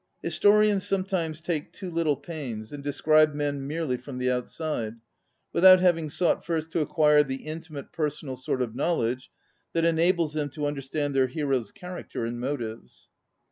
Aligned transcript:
Historians 0.23 0.83
sometimes 0.83 1.39
take 1.41 1.71
too 1.71 1.91
little 1.91 2.15
pains, 2.15 2.71
and 2.71 2.83
describe 2.83 3.35
men 3.35 3.67
merely 3.67 3.97
from 3.97 4.17
the 4.17 4.31
outside, 4.31 4.95
without 5.53 5.79
having 5.79 6.09
sought 6.09 6.43
first 6.43 6.71
to 6.71 6.79
acquire 6.79 7.23
the 7.23 7.45
intimate 7.45 7.91
personal 7.91 8.35
sort 8.35 8.63
of 8.63 8.73
knowledge 8.73 9.29
that 9.73 9.85
enables 9.85 10.33
them 10.33 10.49
to 10.49 10.65
understand 10.65 11.15
their 11.15 11.27
hero's 11.27 11.71
character 11.71 12.25
and 12.25 12.39
motives. 12.39 13.11